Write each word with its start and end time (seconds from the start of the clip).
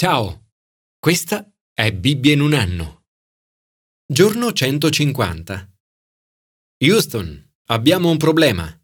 Ciao, 0.00 0.50
questa 1.00 1.52
è 1.74 1.92
Bibbia 1.92 2.32
in 2.32 2.40
un 2.40 2.52
anno. 2.52 3.06
Giorno 4.06 4.52
150. 4.52 5.72
Houston, 6.84 7.52
abbiamo 7.64 8.08
un 8.08 8.16
problema. 8.16 8.80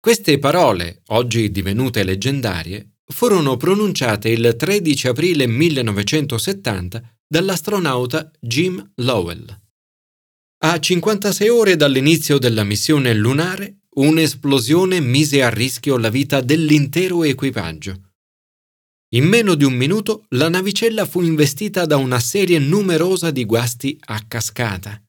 Queste 0.00 0.38
parole, 0.38 1.02
oggi 1.08 1.50
divenute 1.50 2.02
leggendarie, 2.02 3.00
furono 3.12 3.58
pronunciate 3.58 4.30
il 4.30 4.54
13 4.56 5.08
aprile 5.08 5.46
1970 5.46 7.18
dall'astronauta 7.28 8.30
Jim 8.40 8.92
Lowell. 8.94 9.46
A 10.64 10.80
56 10.80 11.48
ore 11.50 11.76
dall'inizio 11.76 12.38
della 12.38 12.64
missione 12.64 13.12
lunare, 13.12 13.80
un'esplosione 13.96 14.98
mise 14.98 15.42
a 15.42 15.50
rischio 15.50 15.98
la 15.98 16.08
vita 16.08 16.40
dell'intero 16.40 17.22
equipaggio. 17.22 18.05
In 19.16 19.24
meno 19.24 19.54
di 19.54 19.64
un 19.64 19.72
minuto 19.72 20.26
la 20.30 20.50
navicella 20.50 21.06
fu 21.06 21.22
investita 21.22 21.86
da 21.86 21.96
una 21.96 22.20
serie 22.20 22.58
numerosa 22.58 23.30
di 23.30 23.46
guasti 23.46 23.98
a 24.08 24.22
cascata. 24.28 25.02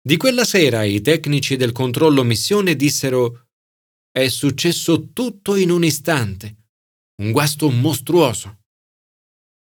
Di 0.00 0.16
quella 0.16 0.44
sera 0.44 0.84
i 0.84 1.00
tecnici 1.00 1.56
del 1.56 1.72
controllo 1.72 2.22
missione 2.22 2.76
dissero 2.76 3.48
È 4.12 4.28
successo 4.28 5.10
tutto 5.12 5.56
in 5.56 5.70
un 5.70 5.82
istante. 5.82 6.68
Un 7.20 7.32
guasto 7.32 7.68
mostruoso. 7.70 8.60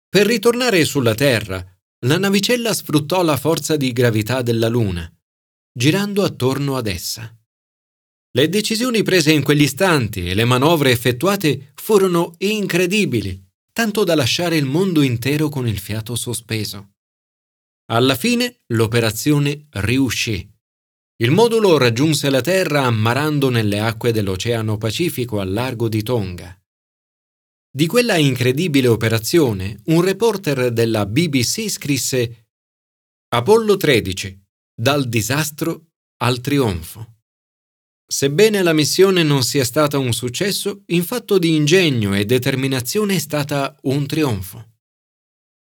Per 0.07 0.25
ritornare 0.25 0.85
sulla 0.85 1.13
Terra, 1.13 1.61
la 2.05 2.17
navicella 2.17 2.73
sfruttò 2.73 3.21
la 3.21 3.35
forza 3.35 3.75
di 3.75 3.91
gravità 3.91 4.41
della 4.41 4.69
Luna, 4.69 5.13
girando 5.77 6.23
attorno 6.23 6.77
ad 6.77 6.87
essa. 6.87 7.37
Le 8.33 8.47
decisioni 8.47 9.03
prese 9.03 9.33
in 9.33 9.43
quegli 9.43 9.63
istanti 9.63 10.29
e 10.29 10.33
le 10.33 10.45
manovre 10.45 10.91
effettuate 10.91 11.73
furono 11.75 12.35
incredibili, 12.37 13.45
tanto 13.73 14.05
da 14.05 14.15
lasciare 14.15 14.55
il 14.55 14.63
mondo 14.63 15.01
intero 15.01 15.49
con 15.49 15.67
il 15.67 15.77
fiato 15.77 16.15
sospeso. 16.15 16.93
Alla 17.91 18.15
fine 18.15 18.61
l'operazione 18.67 19.67
riuscì. 19.71 20.49
Il 21.17 21.31
modulo 21.31 21.77
raggiunse 21.77 22.29
la 22.29 22.39
Terra 22.39 22.83
ammarando 22.83 23.49
nelle 23.49 23.79
acque 23.79 24.13
dell'Oceano 24.13 24.77
Pacifico 24.77 25.41
al 25.41 25.51
largo 25.51 25.89
di 25.89 26.01
Tonga. 26.01 26.57
Di 27.69 27.85
quella 27.85 28.15
incredibile 28.15 28.87
operazione 28.87 29.81
un 29.87 30.01
reporter 30.01 30.71
della 30.71 31.05
BBC 31.05 31.69
scrisse 31.69 32.47
Apollo 33.27 33.75
13, 33.75 34.41
dal 34.73 35.07
disastro 35.07 35.89
al 36.21 36.39
trionfo. 36.39 37.20
Sebbene 38.11 38.61
la 38.61 38.73
missione 38.73 39.23
non 39.23 39.41
sia 39.41 39.63
stata 39.63 39.97
un 39.97 40.11
successo, 40.11 40.83
in 40.87 41.01
fatto 41.05 41.39
di 41.39 41.55
ingegno 41.55 42.13
e 42.13 42.25
determinazione 42.25 43.15
è 43.15 43.19
stata 43.19 43.73
un 43.83 44.05
trionfo. 44.05 44.71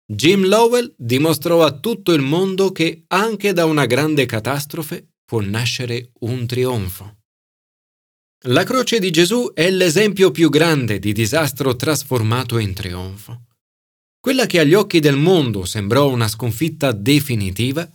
Jim 0.04 0.44
Lowell 0.44 0.92
dimostrò 0.96 1.64
a 1.64 1.78
tutto 1.78 2.12
il 2.12 2.22
mondo 2.22 2.72
che 2.72 3.04
anche 3.06 3.52
da 3.52 3.66
una 3.66 3.86
grande 3.86 4.26
catastrofe 4.26 5.12
può 5.24 5.40
nascere 5.40 6.10
un 6.22 6.44
trionfo. 6.48 7.18
La 8.46 8.64
croce 8.64 8.98
di 8.98 9.12
Gesù 9.12 9.52
è 9.54 9.70
l'esempio 9.70 10.32
più 10.32 10.50
grande 10.50 10.98
di 10.98 11.12
disastro 11.12 11.76
trasformato 11.76 12.58
in 12.58 12.74
trionfo. 12.74 13.44
Quella 14.18 14.46
che 14.46 14.58
agli 14.58 14.74
occhi 14.74 14.98
del 14.98 15.16
mondo 15.16 15.64
sembrò 15.64 16.10
una 16.10 16.26
sconfitta 16.26 16.90
definitiva, 16.90 17.88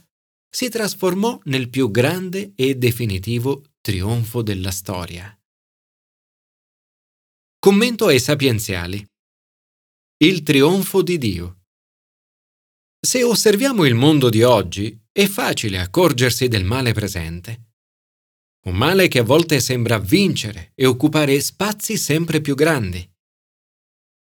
si 0.49 0.69
trasformò 0.69 1.41
nel 1.43 1.67
più 1.67 1.91
grande 1.91 2.53
e 2.55 2.75
definitivo 2.75 3.61
trionfo 3.85 4.41
della 4.41 4.71
storia. 4.71 5.39
Commento 7.59 8.07
ai 8.07 8.19
sapienziali. 8.19 9.05
Il 10.23 10.41
trionfo 10.41 11.03
di 11.03 11.19
Dio. 11.19 11.65
Se 12.99 13.21
osserviamo 13.21 13.85
il 13.85 13.93
mondo 13.93 14.29
di 14.29 14.41
oggi, 14.41 14.99
è 15.11 15.27
facile 15.27 15.77
accorgersi 15.77 16.47
del 16.47 16.63
male 16.63 16.93
presente. 16.93 17.73
Un 18.65 18.75
male 18.75 19.07
che 19.07 19.19
a 19.19 19.23
volte 19.23 19.59
sembra 19.59 19.99
vincere 19.99 20.71
e 20.73 20.87
occupare 20.87 21.39
spazi 21.39 21.95
sempre 21.95 22.41
più 22.41 22.55
grandi. 22.55 23.07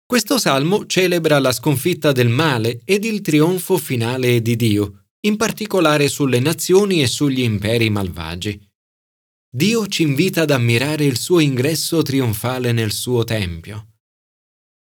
Questo 0.05 0.37
salmo 0.37 0.85
celebra 0.85 1.37
la 1.39 1.51
sconfitta 1.51 2.13
del 2.13 2.29
male 2.29 2.79
ed 2.85 3.03
il 3.03 3.19
trionfo 3.19 3.77
finale 3.77 4.41
di 4.41 4.55
Dio, 4.55 5.07
in 5.25 5.35
particolare 5.35 6.07
sulle 6.07 6.39
nazioni 6.39 7.01
e 7.01 7.07
sugli 7.07 7.41
imperi 7.41 7.89
malvagi. 7.89 8.67
Dio 9.51 9.87
ci 9.87 10.03
invita 10.03 10.43
ad 10.43 10.51
ammirare 10.51 11.05
il 11.05 11.17
suo 11.17 11.39
ingresso 11.39 12.03
trionfale 12.03 12.71
nel 12.71 12.91
suo 12.91 13.23
Tempio. 13.23 13.95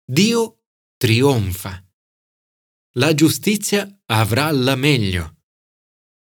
Dio 0.04 0.65
trionfa. 0.97 1.81
La 2.94 3.15
giustizia 3.15 3.88
avrà 4.06 4.50
la 4.50 4.75
meglio. 4.75 5.43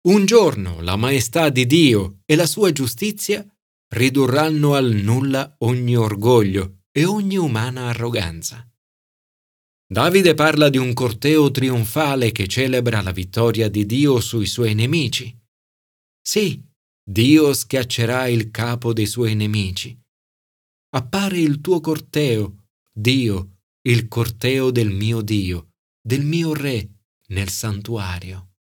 Un 0.09 0.25
giorno 0.25 0.79
la 0.81 0.95
maestà 0.95 1.49
di 1.49 1.65
Dio 1.65 2.19
e 2.23 2.35
la 2.35 2.45
sua 2.45 2.71
giustizia 2.71 3.43
ridurranno 3.95 4.75
al 4.75 4.91
nulla 4.93 5.55
ogni 5.59 5.95
orgoglio 5.95 6.83
e 6.91 7.03
ogni 7.03 7.37
umana 7.37 7.87
arroganza. 7.87 8.69
Davide 9.87 10.35
parla 10.35 10.69
di 10.69 10.77
un 10.77 10.93
corteo 10.93 11.49
trionfale 11.49 12.31
che 12.31 12.47
celebra 12.47 13.01
la 13.01 13.11
vittoria 13.11 13.69
di 13.69 13.87
Dio 13.87 14.19
sui 14.19 14.45
suoi 14.45 14.75
nemici. 14.75 15.35
Sì, 16.21 16.63
Dio 17.07 17.53
schiaccerà 17.53 18.27
il 18.27 18.49
capo 18.49 18.91
dei 18.91 19.05
suoi 19.05 19.35
nemici. 19.35 19.95
Appare 20.95 21.39
il 21.39 21.61
tuo 21.61 21.79
corteo, 21.79 22.65
Dio, 22.91 23.57
il 23.83 24.07
corteo 24.07 24.71
del 24.71 24.89
mio 24.89 25.21
Dio, 25.21 25.73
del 26.01 26.25
mio 26.25 26.55
Re, 26.55 26.89
nel 27.27 27.49
santuario. 27.49 28.53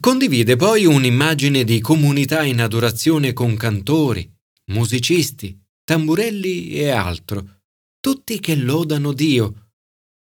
Condivide 0.00 0.56
poi 0.56 0.86
un'immagine 0.86 1.62
di 1.62 1.80
comunità 1.80 2.42
in 2.42 2.60
adorazione 2.60 3.32
con 3.32 3.54
cantori, 3.56 4.28
musicisti, 4.72 5.56
tamburelli 5.84 6.70
e 6.70 6.88
altro, 6.88 7.60
tutti 8.00 8.40
che 8.40 8.56
lodano 8.56 9.12
Dio, 9.12 9.70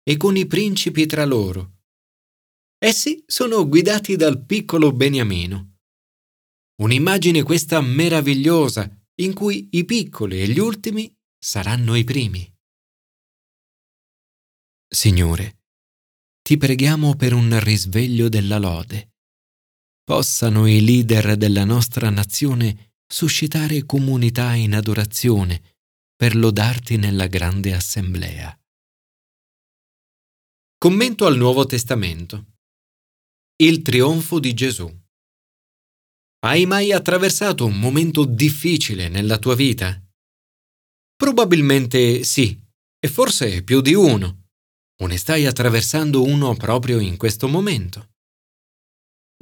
e 0.04 0.16
con 0.16 0.38
i 0.38 0.46
principi 0.46 1.08
tra 1.08 1.26
loro. 1.26 1.78
Essi 2.78 3.24
sono 3.26 3.68
guidati 3.68 4.16
dal 4.16 4.46
piccolo 4.46 4.92
Beniamino 4.92 5.79
Un'immagine 6.80 7.44
questa 7.44 7.82
meravigliosa 7.82 8.90
in 9.16 9.34
cui 9.34 9.68
i 9.72 9.84
piccoli 9.84 10.42
e 10.42 10.48
gli 10.48 10.60
ultimi 10.60 11.14
saranno 11.38 11.96
i 11.96 12.06
primi. 12.06 12.50
Signore, 14.88 15.60
ti 16.42 16.58
preghiamo 16.58 17.16
per 17.16 17.34
un 17.34 17.60
risveglio 17.60 18.30
della 18.30 18.58
lode. 18.58 19.16
Possano 20.04 20.68
i 20.68 20.84
leader 20.84 21.36
della 21.36 21.66
nostra 21.66 22.10
nazione 22.10 22.96
suscitare 23.06 23.86
comunità 23.86 24.54
in 24.54 24.74
adorazione 24.74 25.78
per 26.16 26.36
lodarti 26.36 26.96
nella 26.98 27.28
grande 27.28 27.74
assemblea. 27.74 28.58
Commento 30.78 31.26
al 31.26 31.36
Nuovo 31.36 31.66
Testamento. 31.66 32.54
Il 33.58 33.82
trionfo 33.82 34.40
di 34.40 34.54
Gesù. 34.54 34.99
Hai 36.42 36.66
mai 36.66 36.94
attraversato 36.94 37.66
un 37.66 37.78
momento 37.78 38.24
difficile 38.24 39.10
nella 39.10 39.38
tua 39.38 39.56
vita? 39.56 40.02
Probabilmente 41.14 42.24
sì, 42.24 42.58
e 42.98 43.08
forse 43.10 43.62
più 43.62 43.82
di 43.82 43.94
uno. 43.94 44.46
O 45.02 45.08
ne 45.08 45.18
stai 45.18 45.46
attraversando 45.46 46.24
uno 46.24 46.56
proprio 46.56 47.00
in 47.00 47.18
questo 47.18 47.50
momento? 47.50 48.12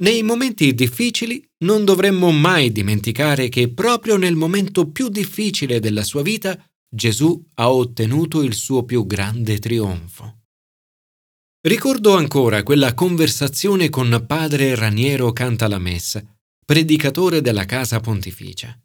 Nei 0.02 0.24
momenti 0.24 0.74
difficili 0.74 1.40
non 1.58 1.84
dovremmo 1.84 2.32
mai 2.32 2.72
dimenticare 2.72 3.48
che 3.48 3.72
proprio 3.72 4.16
nel 4.16 4.34
momento 4.34 4.90
più 4.90 5.08
difficile 5.08 5.78
della 5.78 6.02
sua 6.02 6.22
vita 6.22 6.60
Gesù 6.92 7.40
ha 7.54 7.70
ottenuto 7.70 8.42
il 8.42 8.54
suo 8.54 8.82
più 8.82 9.06
grande 9.06 9.60
trionfo. 9.60 10.46
Ricordo 11.60 12.16
ancora 12.16 12.64
quella 12.64 12.92
conversazione 12.94 13.88
con 13.88 14.24
padre 14.26 14.74
Raniero 14.74 15.32
Cantalamessa 15.32 16.37
predicatore 16.68 17.40
della 17.40 17.64
Casa 17.64 17.98
Pontificia. 17.98 18.78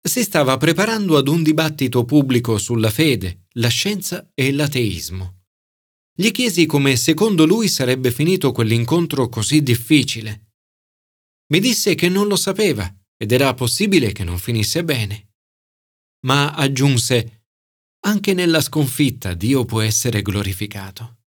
Si 0.00 0.22
stava 0.22 0.56
preparando 0.56 1.18
ad 1.18 1.28
un 1.28 1.42
dibattito 1.42 2.06
pubblico 2.06 2.56
sulla 2.56 2.88
fede, 2.88 3.44
la 3.56 3.68
scienza 3.68 4.30
e 4.32 4.50
l'ateismo. 4.50 5.42
Gli 6.16 6.30
chiesi 6.30 6.64
come 6.64 6.96
secondo 6.96 7.44
lui 7.44 7.68
sarebbe 7.68 8.10
finito 8.10 8.52
quell'incontro 8.52 9.28
così 9.28 9.62
difficile. 9.62 10.52
Mi 11.52 11.60
disse 11.60 11.94
che 11.94 12.08
non 12.08 12.26
lo 12.26 12.36
sapeva 12.36 12.90
ed 13.18 13.32
era 13.32 13.52
possibile 13.52 14.12
che 14.12 14.24
non 14.24 14.38
finisse 14.38 14.82
bene. 14.82 15.34
Ma 16.24 16.54
aggiunse, 16.54 17.48
anche 18.06 18.32
nella 18.32 18.62
sconfitta 18.62 19.34
Dio 19.34 19.66
può 19.66 19.82
essere 19.82 20.22
glorificato. 20.22 21.23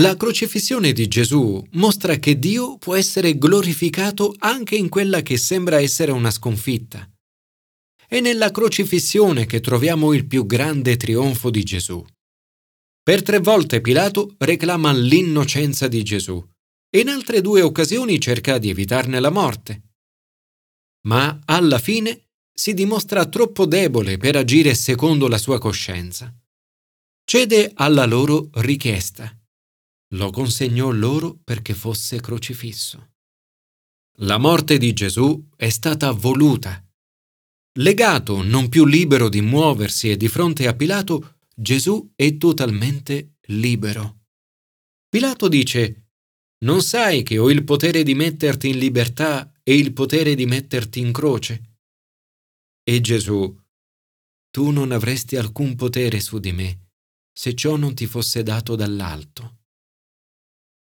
La 0.00 0.16
crocifissione 0.16 0.92
di 0.92 1.06
Gesù 1.06 1.64
mostra 1.74 2.16
che 2.16 2.36
Dio 2.36 2.78
può 2.78 2.96
essere 2.96 3.38
glorificato 3.38 4.34
anche 4.38 4.74
in 4.74 4.88
quella 4.88 5.22
che 5.22 5.36
sembra 5.36 5.80
essere 5.80 6.10
una 6.10 6.32
sconfitta. 6.32 7.08
È 8.04 8.18
nella 8.18 8.50
crocifissione 8.50 9.46
che 9.46 9.60
troviamo 9.60 10.12
il 10.12 10.26
più 10.26 10.46
grande 10.46 10.96
trionfo 10.96 11.48
di 11.48 11.62
Gesù. 11.62 12.04
Per 13.04 13.22
tre 13.22 13.38
volte 13.38 13.80
Pilato 13.80 14.34
reclama 14.38 14.92
l'innocenza 14.92 15.86
di 15.86 16.02
Gesù 16.02 16.44
e 16.90 16.98
in 16.98 17.08
altre 17.08 17.40
due 17.40 17.62
occasioni 17.62 18.20
cerca 18.20 18.58
di 18.58 18.70
evitarne 18.70 19.20
la 19.20 19.30
morte. 19.30 19.82
Ma 21.06 21.38
alla 21.44 21.78
fine 21.78 22.30
si 22.52 22.74
dimostra 22.74 23.26
troppo 23.26 23.64
debole 23.64 24.16
per 24.16 24.34
agire 24.34 24.74
secondo 24.74 25.28
la 25.28 25.38
sua 25.38 25.60
coscienza. 25.60 26.34
Cede 27.24 27.70
alla 27.74 28.06
loro 28.06 28.48
richiesta. 28.54 29.32
Lo 30.14 30.30
consegnò 30.30 30.90
loro 30.90 31.40
perché 31.42 31.74
fosse 31.74 32.20
crocifisso. 32.20 33.14
La 34.18 34.38
morte 34.38 34.78
di 34.78 34.92
Gesù 34.92 35.48
è 35.56 35.68
stata 35.70 36.12
voluta. 36.12 36.80
Legato, 37.78 38.42
non 38.42 38.68
più 38.68 38.86
libero 38.86 39.28
di 39.28 39.40
muoversi 39.40 40.10
e 40.10 40.16
di 40.16 40.28
fronte 40.28 40.68
a 40.68 40.74
Pilato, 40.74 41.38
Gesù 41.52 42.12
è 42.14 42.36
totalmente 42.36 43.34
libero. 43.46 44.26
Pilato 45.08 45.48
dice, 45.48 46.10
Non 46.64 46.80
sai 46.82 47.24
che 47.24 47.38
ho 47.38 47.50
il 47.50 47.64
potere 47.64 48.04
di 48.04 48.14
metterti 48.14 48.68
in 48.68 48.78
libertà 48.78 49.52
e 49.64 49.76
il 49.76 49.92
potere 49.92 50.36
di 50.36 50.46
metterti 50.46 51.00
in 51.00 51.10
croce? 51.10 51.78
E 52.84 53.00
Gesù, 53.00 53.52
Tu 54.50 54.70
non 54.70 54.92
avresti 54.92 55.36
alcun 55.36 55.74
potere 55.74 56.20
su 56.20 56.38
di 56.38 56.52
me, 56.52 56.90
se 57.32 57.56
ciò 57.56 57.74
non 57.74 57.94
ti 57.94 58.06
fosse 58.06 58.44
dato 58.44 58.76
dall'alto. 58.76 59.62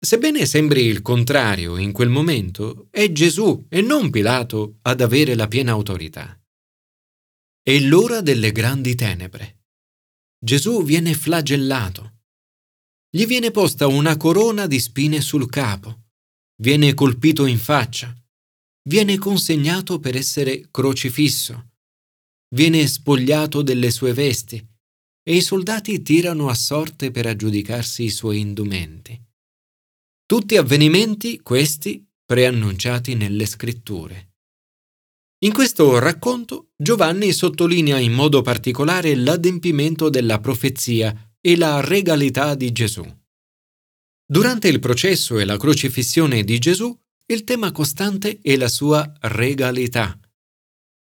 Sebbene 0.02 0.46
sembri 0.46 0.84
il 0.84 1.02
contrario 1.02 1.76
in 1.76 1.92
quel 1.92 2.08
momento, 2.08 2.88
è 2.90 3.12
Gesù 3.12 3.66
e 3.68 3.82
non 3.82 4.08
Pilato 4.08 4.78
ad 4.80 5.02
avere 5.02 5.34
la 5.34 5.46
piena 5.46 5.72
autorità. 5.72 6.40
È 7.62 7.78
l'ora 7.80 8.22
delle 8.22 8.50
grandi 8.50 8.94
tenebre. 8.94 9.64
Gesù 10.42 10.84
viene 10.84 11.12
flagellato. 11.12 12.20
Gli 13.10 13.26
viene 13.26 13.50
posta 13.50 13.88
una 13.88 14.16
corona 14.16 14.66
di 14.66 14.80
spine 14.80 15.20
sul 15.20 15.50
capo, 15.50 16.04
viene 16.62 16.94
colpito 16.94 17.44
in 17.44 17.58
faccia, 17.58 18.16
viene 18.88 19.18
consegnato 19.18 20.00
per 20.00 20.16
essere 20.16 20.68
crocifisso, 20.70 21.72
viene 22.54 22.86
spogliato 22.86 23.60
delle 23.60 23.90
sue 23.90 24.14
vesti 24.14 24.66
e 25.22 25.36
i 25.36 25.42
soldati 25.42 26.00
tirano 26.00 26.48
a 26.48 26.54
sorte 26.54 27.10
per 27.10 27.26
aggiudicarsi 27.26 28.04
i 28.04 28.10
suoi 28.10 28.40
indumenti. 28.40 29.28
Tutti 30.30 30.56
avvenimenti 30.56 31.40
questi 31.40 32.06
preannunciati 32.24 33.16
nelle 33.16 33.46
scritture. 33.46 34.34
In 35.38 35.52
questo 35.52 35.98
racconto 35.98 36.68
Giovanni 36.76 37.32
sottolinea 37.32 37.98
in 37.98 38.12
modo 38.12 38.40
particolare 38.40 39.16
l'adempimento 39.16 40.08
della 40.08 40.38
profezia 40.38 41.34
e 41.40 41.56
la 41.56 41.80
regalità 41.80 42.54
di 42.54 42.70
Gesù. 42.70 43.04
Durante 44.24 44.68
il 44.68 44.78
processo 44.78 45.36
e 45.40 45.44
la 45.44 45.56
crocifissione 45.56 46.44
di 46.44 46.60
Gesù, 46.60 46.96
il 47.26 47.42
tema 47.42 47.72
costante 47.72 48.38
è 48.40 48.56
la 48.56 48.68
sua 48.68 49.12
regalità. 49.22 50.16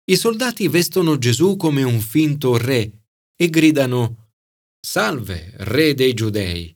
I 0.03 0.15
soldati 0.17 0.67
vestono 0.67 1.17
Gesù 1.17 1.55
come 1.55 1.81
un 1.81 1.99
finto 1.99 2.57
re 2.57 3.07
e 3.35 3.49
gridano 3.49 4.33
Salve, 4.79 5.51
re 5.57 5.95
dei 5.95 6.13
giudei. 6.13 6.74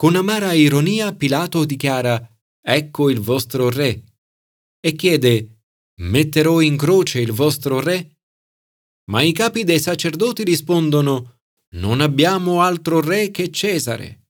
Con 0.00 0.16
amara 0.16 0.54
ironia 0.54 1.14
Pilato 1.14 1.66
dichiara 1.66 2.26
Ecco 2.62 3.10
il 3.10 3.20
vostro 3.20 3.68
re 3.68 4.02
e 4.80 4.92
chiede 4.94 5.64
Metterò 6.00 6.62
in 6.62 6.78
croce 6.78 7.20
il 7.20 7.32
vostro 7.32 7.80
re? 7.80 8.20
Ma 9.10 9.20
i 9.20 9.32
capi 9.32 9.62
dei 9.62 9.78
sacerdoti 9.78 10.42
rispondono 10.42 11.40
Non 11.74 12.00
abbiamo 12.00 12.62
altro 12.62 13.02
re 13.02 13.30
che 13.30 13.50
Cesare. 13.50 14.28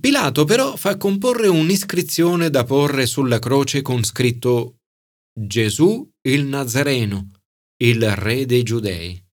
Pilato 0.00 0.44
però 0.44 0.74
fa 0.74 0.96
comporre 0.96 1.46
un'iscrizione 1.46 2.50
da 2.50 2.64
porre 2.64 3.06
sulla 3.06 3.38
croce 3.38 3.82
con 3.82 4.02
scritto 4.02 4.78
Gesù 5.32 6.10
il 6.22 6.44
Nazareno, 6.46 7.30
il 7.84 8.16
re 8.16 8.46
dei 8.46 8.64
Giudei. 8.64 9.24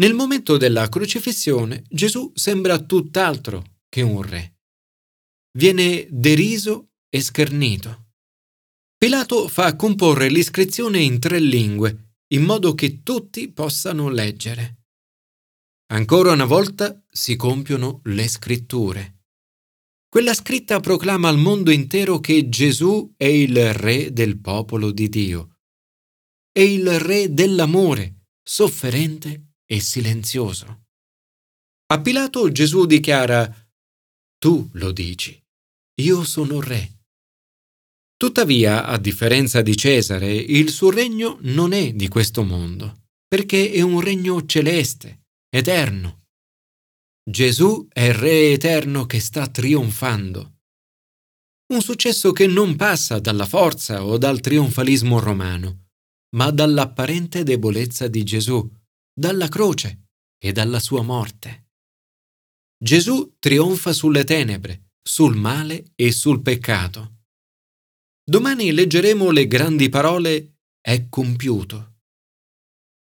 Nel 0.00 0.14
momento 0.14 0.56
della 0.56 0.88
crocifissione 0.88 1.84
Gesù 1.88 2.32
sembra 2.34 2.80
tutt'altro 2.80 3.74
che 3.88 4.02
un 4.02 4.22
re. 4.22 4.58
Viene 5.56 6.06
deriso 6.10 6.90
e 7.08 7.20
schernito. 7.20 8.04
Pilato 8.98 9.48
fa 9.48 9.76
comporre 9.76 10.28
l'iscrizione 10.28 11.00
in 11.00 11.18
tre 11.18 11.38
lingue, 11.38 12.14
in 12.28 12.42
modo 12.42 12.74
che 12.74 13.02
tutti 13.02 13.50
possano 13.52 14.08
leggere. 14.08 14.84
Ancora 15.92 16.32
una 16.32 16.44
volta 16.44 17.00
si 17.08 17.36
compiono 17.36 18.00
le 18.04 18.26
scritture. 18.26 19.16
Quella 20.08 20.34
scritta 20.34 20.80
proclama 20.80 21.28
al 21.28 21.38
mondo 21.38 21.70
intero 21.70 22.20
che 22.20 22.48
Gesù 22.48 23.12
è 23.16 23.26
il 23.26 23.72
Re 23.74 24.12
del 24.12 24.38
popolo 24.40 24.90
di 24.90 25.08
Dio. 25.08 25.58
È 26.50 26.60
il 26.60 26.98
Re 26.98 27.32
dell'amore, 27.32 28.28
sofferente 28.42 29.52
e 29.66 29.78
silenzioso. 29.78 30.86
A 31.88 32.00
Pilato 32.00 32.50
Gesù 32.50 32.86
dichiara, 32.86 33.65
Tu 34.38 34.68
lo 34.74 34.92
dici, 34.92 35.42
io 36.02 36.24
sono 36.24 36.60
Re. 36.60 37.04
Tuttavia, 38.16 38.84
a 38.84 38.98
differenza 38.98 39.62
di 39.62 39.76
Cesare, 39.76 40.34
il 40.34 40.70
suo 40.70 40.90
regno 40.90 41.38
non 41.42 41.72
è 41.72 41.92
di 41.92 42.08
questo 42.08 42.44
mondo, 42.44 43.04
perché 43.26 43.70
è 43.72 43.80
un 43.80 44.00
regno 44.00 44.44
celeste, 44.44 45.24
eterno. 45.48 46.24
Gesù 47.28 47.88
è 47.90 48.12
Re 48.12 48.52
eterno 48.52 49.06
che 49.06 49.20
sta 49.20 49.48
trionfando. 49.48 50.58
Un 51.72 51.80
successo 51.80 52.32
che 52.32 52.46
non 52.46 52.76
passa 52.76 53.18
dalla 53.18 53.46
forza 53.46 54.04
o 54.04 54.18
dal 54.18 54.40
trionfalismo 54.40 55.18
romano, 55.18 55.88
ma 56.36 56.50
dall'apparente 56.50 57.42
debolezza 57.42 58.06
di 58.06 58.22
Gesù, 58.22 58.70
dalla 59.12 59.48
croce 59.48 60.08
e 60.38 60.52
dalla 60.52 60.78
sua 60.78 61.02
morte. 61.02 61.65
Gesù 62.86 63.34
trionfa 63.40 63.92
sulle 63.92 64.22
tenebre, 64.22 64.90
sul 65.02 65.34
male 65.34 65.90
e 65.96 66.12
sul 66.12 66.40
peccato 66.40 67.16
Domani 68.22 68.70
leggeremo 68.70 69.32
le 69.32 69.48
grandi 69.48 69.88
parole 69.88 70.58
è 70.80 71.08
compiuto. 71.08 71.94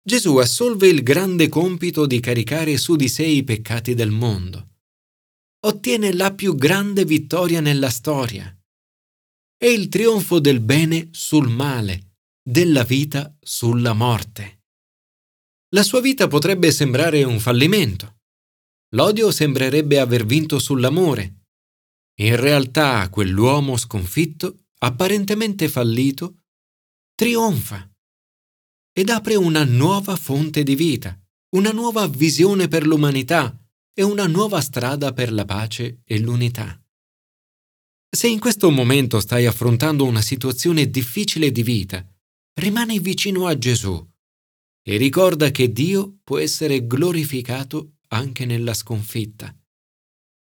Gesù 0.03 0.39
assolve 0.39 0.89
il 0.89 1.05
grande 1.05 1.49
compito 1.49 2.07
di 2.07 2.19
caricare 2.19 2.77
su 2.77 2.97
di 2.97 3.09
sé 3.09 3.25
i 3.25 3.45
peccati 3.45 3.95
del 3.95 4.11
mondo. 4.11 4.79
Ottiene 5.65 6.13
la 6.13 6.35
più 6.35 6.57
grande 6.57 7.05
vittoria 7.05 7.61
nella 7.61 7.91
storia. 7.91 8.53
È 9.57 9.67
il 9.67 9.89
trionfo 9.89 10.41
del 10.41 10.59
bene 10.59 11.11
sul 11.13 11.49
male, 11.49 12.17
della 12.43 12.83
vita 12.83 13.33
sulla 13.41 13.93
morte. 13.93 14.63
La 15.69 15.85
sua 15.85 16.01
vita 16.01 16.27
potrebbe 16.27 16.73
sembrare 16.73 17.23
un 17.23 17.39
fallimento. 17.39 18.18
L'odio 18.93 19.31
sembrerebbe 19.31 19.99
aver 20.01 20.25
vinto 20.25 20.59
sull'amore. 20.59 21.47
In 22.21 22.37
realtà 22.37 23.09
quell'uomo 23.11 23.77
sconfitto 23.77 24.69
apparentemente 24.79 25.69
fallito, 25.69 26.45
trionfa 27.15 27.89
ed 28.93 29.11
apre 29.11 29.35
una 29.35 29.65
nuova 29.65 30.17
fonte 30.17 30.63
di 30.63 30.75
vita, 30.75 31.19
una 31.57 31.71
nuova 31.71 32.07
visione 32.07 32.69
per 32.69 32.87
l'umanità 32.87 33.57
e 33.93 34.03
una 34.03 34.27
nuova 34.27 34.61
strada 34.61 35.13
per 35.13 35.33
la 35.33 35.45
pace 35.45 36.03
e 36.05 36.19
l'unità. 36.19 36.81
Se 38.11 38.27
in 38.27 38.39
questo 38.39 38.71
momento 38.71 39.21
stai 39.21 39.47
affrontando 39.47 40.05
una 40.05 40.23
situazione 40.23 40.89
difficile 40.89 41.53
di 41.53 41.63
vita, 41.63 42.05
rimani 42.55 43.01
vicino 43.01 43.47
a 43.47 43.59
Gesù 43.59 44.05
e 44.83 44.97
ricorda 44.97 45.51
che 45.51 45.71
Dio 45.71 46.21
può 46.25 46.39
essere 46.39 46.87
glorificato 46.87 47.98
anche 48.09 48.45
nella 48.45 48.75
sconfitta. 48.75 49.55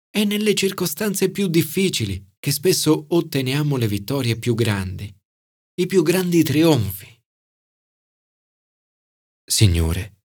È 0.09 0.23
nelle 0.23 0.53
circostanze 0.53 1.29
più 1.31 1.47
difficili 1.47 2.33
che 2.39 2.51
spesso 2.51 3.05
otteniamo 3.09 3.77
le 3.77 3.87
vittorie 3.87 4.37
più 4.37 4.53
grandi, 4.53 5.13
i 5.75 5.85
più 5.85 6.03
grandi 6.03 6.43
trionfi. 6.43 7.21
Signore, 9.45 10.21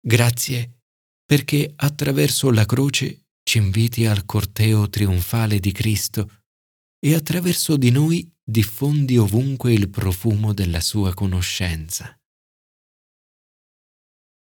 grazie 0.00 0.80
perché 1.24 1.72
attraverso 1.76 2.50
la 2.50 2.64
croce 2.66 3.26
ci 3.42 3.58
inviti 3.58 4.04
al 4.06 4.24
corteo 4.24 4.88
trionfale 4.88 5.60
di 5.60 5.72
Cristo 5.72 6.42
e 6.98 7.14
attraverso 7.14 7.76
di 7.76 7.90
noi 7.90 8.28
diffondi 8.42 9.16
ovunque 9.16 9.72
il 9.72 9.88
profumo 9.88 10.52
della 10.52 10.80
sua 10.80 11.14
conoscenza. 11.14 12.14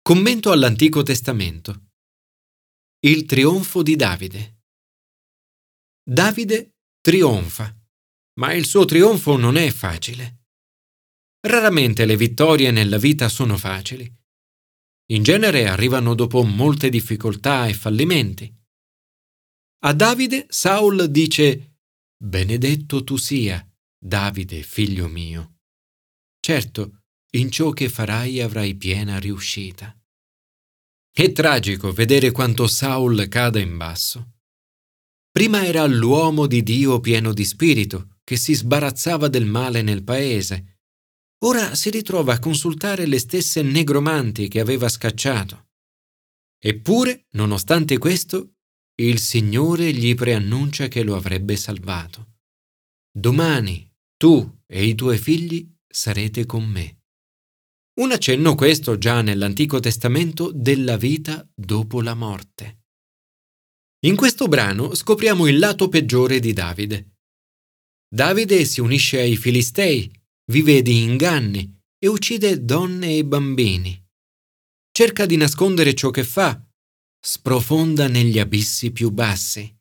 Commento 0.01 0.53
all'Antico 0.53 1.03
Testamento. 1.03 1.86
Il 3.07 3.25
trionfo 3.25 3.85
di 3.85 3.95
Davide. 3.95 4.63
Davide 6.03 6.73
trionfa, 7.01 7.73
ma 8.41 8.53
il 8.53 8.67
suo 8.67 8.85
trionfo 8.85 9.37
non 9.37 9.57
è 9.57 9.71
facile. 9.71 10.47
Raramente 11.47 12.05
le 12.05 12.17
vittorie 12.17 12.73
nella 12.73 12.99
vita 12.99 13.29
sono 13.29 13.57
facili. 13.57 14.13
in 15.13 15.23
genere 15.23 15.69
arrivano 15.69 16.17
dopo 16.17 16.43
molte 16.43 16.89
difficoltà 16.89 17.69
e 17.69 17.75
fallimenti. 17.75 18.53
A 19.85 19.93
Davide 19.95 20.47
Saul 20.49 21.09
dice 21.09 21.77
Benedetto 22.17 23.05
tu 23.05 23.17
sia, 23.17 23.65
Davide, 23.97 24.65
figlio 24.65 25.07
mio. 25.07 25.59
Certo, 26.41 27.05
in 27.37 27.53
ciò 27.53 27.71
che 27.71 27.89
farai 27.89 28.41
avrai 28.41 28.75
piena 28.75 29.21
riuscita. 29.21 29.97
È 31.19 31.33
tragico 31.33 31.93
vedere 31.93 32.31
quanto 32.31 32.67
Saul 32.67 33.27
cada 33.29 33.59
in 33.59 33.79
basso. 33.79 34.35
Prima 35.31 35.65
era 35.65 35.87
l'uomo 35.87 36.47
di 36.47 36.63
Dio 36.63 37.01
pieno 37.01 37.33
di 37.33 37.47
spirito, 37.47 38.19
che 38.23 38.37
si 38.37 38.53
sbarazzava 38.53 39.29
del 39.29 39.47
male 39.47 39.81
nel 39.81 40.05
paese. 40.05 40.83
Ora 41.45 41.75
si 41.75 41.89
ritrova 41.89 42.35
a 42.35 42.39
consultare 42.39 43.07
le 43.07 43.19
stesse 43.19 43.63
negromanti 43.63 44.47
che 44.49 44.61
aveva 44.61 44.91
scacciato. 44.91 45.69
Eppure, 46.63 47.29
nonostante 47.31 47.97
questo, 47.97 48.57
il 48.97 49.19
Signore 49.19 49.95
gli 49.95 50.15
preannuncia 50.15 50.89
che 50.89 51.03
lo 51.03 51.17
avrebbe 51.17 51.57
salvato. 51.57 52.41
Domani 53.11 53.91
tu 54.19 54.61
e 54.67 54.85
i 54.85 54.95
tuoi 54.95 55.17
figli 55.17 55.67
sarete 55.89 56.45
con 56.45 56.67
me. 56.67 56.96
Un 57.99 58.13
accenno 58.13 58.55
questo 58.55 58.99
già 58.99 59.23
nell'Antico 59.23 59.81
Testamento 59.81 60.53
della 60.53 60.99
vita 60.99 61.49
dopo 61.55 62.03
la 62.03 62.13
morte. 62.13 62.83
In 64.05 64.17
questo 64.17 64.49
brano 64.49 64.95
scopriamo 64.95 65.47
il 65.47 65.59
lato 65.59 65.89
peggiore 65.89 66.39
di 66.39 66.53
Davide. 66.53 67.17
Davide 68.07 68.67
si 68.67 68.83
unisce 68.83 69.19
ai 69.21 69.37
Filistei, 69.37 70.13
vive 70.53 70.83
di 70.83 71.05
inganni 71.05 71.75
e 71.99 72.07
uccide 72.07 72.63
donne 72.63 73.17
e 73.17 73.25
bambini. 73.25 73.99
Cerca 74.93 75.25
di 75.25 75.39
nascondere 75.39 75.95
ciò 75.95 76.11
che 76.11 76.23
fa, 76.23 76.63
sprofonda 77.19 78.09
negli 78.09 78.39
abissi 78.39 78.91
più 78.91 79.11
bassi. 79.11 79.75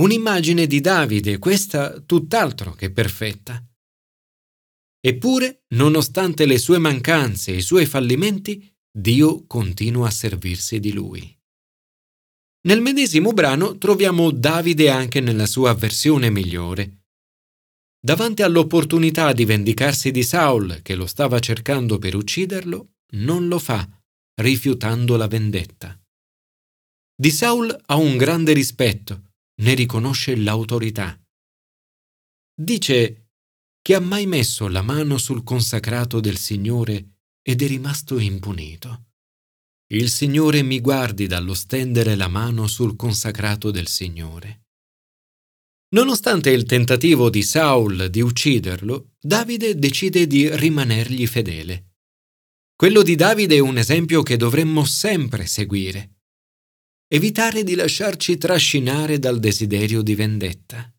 Un'immagine 0.00 0.66
di 0.66 0.80
Davide, 0.80 1.38
questa 1.38 2.00
tutt'altro 2.00 2.72
che 2.72 2.90
perfetta. 2.90 3.62
Eppure, 5.00 5.64
nonostante 5.74 6.44
le 6.44 6.58
sue 6.58 6.78
mancanze 6.78 7.52
e 7.52 7.56
i 7.56 7.62
suoi 7.62 7.86
fallimenti, 7.86 8.68
Dio 8.90 9.46
continua 9.46 10.08
a 10.08 10.10
servirsi 10.10 10.80
di 10.80 10.92
lui. 10.92 11.36
Nel 12.66 12.80
medesimo 12.80 13.32
brano 13.32 13.78
troviamo 13.78 14.30
Davide 14.30 14.90
anche 14.90 15.20
nella 15.20 15.46
sua 15.46 15.72
versione 15.74 16.30
migliore. 16.30 17.04
Davanti 18.00 18.42
all'opportunità 18.42 19.32
di 19.32 19.44
vendicarsi 19.44 20.10
di 20.10 20.22
Saul, 20.22 20.82
che 20.82 20.94
lo 20.94 21.06
stava 21.06 21.38
cercando 21.38 21.98
per 21.98 22.14
ucciderlo, 22.16 22.94
non 23.12 23.48
lo 23.48 23.58
fa, 23.58 23.88
rifiutando 24.40 25.16
la 25.16 25.28
vendetta. 25.28 25.98
Di 27.14 27.30
Saul 27.30 27.76
ha 27.86 27.96
un 27.96 28.16
grande 28.16 28.52
rispetto, 28.52 29.32
ne 29.62 29.74
riconosce 29.74 30.36
l'autorità. 30.36 31.20
Dice 32.54 33.27
chi 33.88 33.94
ha 33.94 34.00
mai 34.00 34.26
messo 34.26 34.68
la 34.68 34.82
mano 34.82 35.16
sul 35.16 35.42
consacrato 35.42 36.20
del 36.20 36.36
Signore 36.36 37.20
ed 37.40 37.62
è 37.62 37.66
rimasto 37.66 38.18
impunito. 38.18 39.06
Il 39.94 40.10
Signore 40.10 40.60
mi 40.60 40.78
guardi 40.80 41.26
dallo 41.26 41.54
stendere 41.54 42.14
la 42.14 42.28
mano 42.28 42.66
sul 42.66 42.96
consacrato 42.96 43.70
del 43.70 43.88
Signore. 43.88 44.66
Nonostante 45.94 46.50
il 46.50 46.64
tentativo 46.64 47.30
di 47.30 47.42
Saul 47.42 48.10
di 48.10 48.20
ucciderlo, 48.20 49.14
Davide 49.18 49.74
decide 49.74 50.26
di 50.26 50.54
rimanergli 50.54 51.26
fedele. 51.26 51.94
Quello 52.76 53.00
di 53.00 53.14
Davide 53.14 53.56
è 53.56 53.60
un 53.60 53.78
esempio 53.78 54.22
che 54.22 54.36
dovremmo 54.36 54.84
sempre 54.84 55.46
seguire. 55.46 56.16
Evitare 57.08 57.64
di 57.64 57.74
lasciarci 57.74 58.36
trascinare 58.36 59.18
dal 59.18 59.38
desiderio 59.38 60.02
di 60.02 60.14
vendetta. 60.14 60.92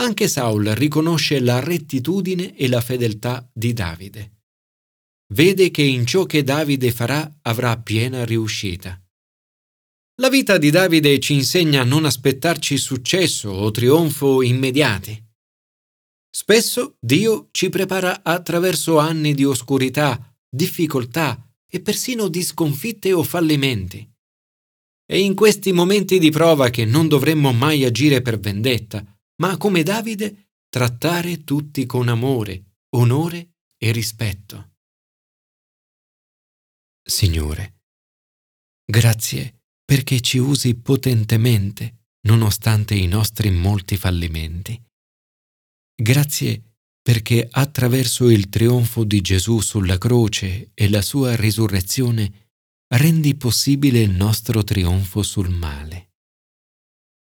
Anche 0.00 0.28
Saul 0.28 0.64
riconosce 0.64 1.40
la 1.40 1.58
rettitudine 1.58 2.54
e 2.54 2.68
la 2.68 2.80
fedeltà 2.80 3.48
di 3.52 3.72
Davide. 3.72 4.42
Vede 5.34 5.70
che 5.72 5.82
in 5.82 6.06
ciò 6.06 6.24
che 6.24 6.44
Davide 6.44 6.92
farà 6.92 7.38
avrà 7.42 7.76
piena 7.78 8.24
riuscita. 8.24 9.00
La 10.20 10.28
vita 10.28 10.56
di 10.56 10.70
Davide 10.70 11.18
ci 11.18 11.34
insegna 11.34 11.82
a 11.82 11.84
non 11.84 12.04
aspettarci 12.04 12.78
successo 12.78 13.50
o 13.50 13.70
trionfo 13.72 14.42
immediati. 14.42 15.20
Spesso 16.30 16.96
Dio 17.00 17.48
ci 17.50 17.68
prepara 17.68 18.22
attraverso 18.22 18.98
anni 18.98 19.34
di 19.34 19.44
oscurità, 19.44 20.32
difficoltà 20.48 21.44
e 21.68 21.80
persino 21.80 22.28
di 22.28 22.42
sconfitte 22.42 23.12
o 23.12 23.24
fallimenti. 23.24 24.08
È 25.04 25.16
in 25.16 25.34
questi 25.34 25.72
momenti 25.72 26.20
di 26.20 26.30
prova 26.30 26.70
che 26.70 26.84
non 26.84 27.08
dovremmo 27.08 27.52
mai 27.52 27.84
agire 27.84 28.22
per 28.22 28.38
vendetta, 28.38 29.04
ma 29.40 29.56
come 29.56 29.82
Davide 29.82 30.50
trattare 30.68 31.44
tutti 31.44 31.86
con 31.86 32.08
amore, 32.08 32.76
onore 32.96 33.54
e 33.76 33.92
rispetto. 33.92 34.76
Signore, 37.02 37.80
grazie 38.84 39.62
perché 39.84 40.20
ci 40.20 40.38
usi 40.38 40.74
potentemente 40.74 42.10
nonostante 42.26 42.94
i 42.94 43.06
nostri 43.06 43.50
molti 43.50 43.96
fallimenti. 43.96 44.80
Grazie 45.94 46.62
perché 47.00 47.48
attraverso 47.50 48.28
il 48.28 48.50
trionfo 48.50 49.04
di 49.04 49.22
Gesù 49.22 49.60
sulla 49.60 49.96
croce 49.96 50.72
e 50.74 50.90
la 50.90 51.00
sua 51.00 51.34
risurrezione 51.36 52.50
rendi 52.88 53.34
possibile 53.34 54.00
il 54.00 54.10
nostro 54.10 54.62
trionfo 54.62 55.22
sul 55.22 55.48
male. 55.48 56.07